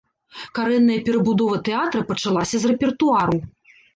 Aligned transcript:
Карэнная 0.59 0.95
перабудова 1.09 1.59
тэатра 1.69 2.01
пачалася 2.11 2.55
з 2.63 2.71
рэпертуару. 2.75 3.37